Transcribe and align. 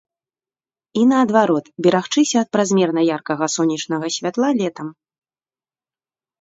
І 1.01 1.03
наадварот, 1.11 1.65
берагчыся 1.89 2.35
ад 2.43 2.49
празмерна 2.57 3.01
яркага 3.15 3.45
сонечнага 3.59 4.13
святла 4.19 4.49
летам. 4.63 4.87